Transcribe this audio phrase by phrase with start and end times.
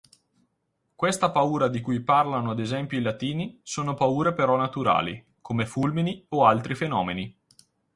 [0.95, 6.25] Questa paura di cui parlano ad esempio i latini sono paure però naturali, come fulmini
[6.29, 7.37] o altri fenomeni